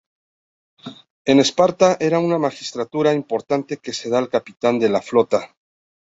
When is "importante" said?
3.13-3.77